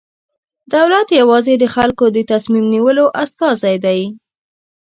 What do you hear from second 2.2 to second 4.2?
تصمیم نیولو استازی دی.